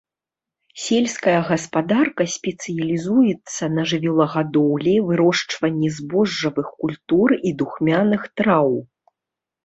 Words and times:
Сельская 0.83 1.33
гаспадарка 1.49 2.23
спецыялізуецца 2.35 3.63
на 3.73 3.81
жывёлагадоўлі, 3.91 4.95
вырошчванні 5.09 5.89
збожжавых 5.97 6.67
культур 6.85 7.27
і 7.51 7.53
духмяных 7.61 8.21
траў. 8.43 8.69